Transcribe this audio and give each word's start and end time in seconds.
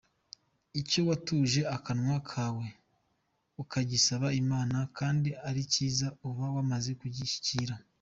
Icyo 0.79 0.99
watuje 1.07 1.61
akanwa 1.75 2.17
kawe 2.31 2.65
ukagisaba 3.63 4.27
Imana 4.41 4.77
kandi 4.97 5.29
ari 5.47 5.61
cyiza 5.71 6.07
uba 6.27 6.45
wamaze 6.55 6.91
kugishyikira. 6.99 7.73